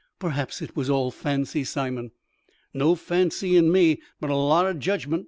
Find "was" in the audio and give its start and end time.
0.75-0.89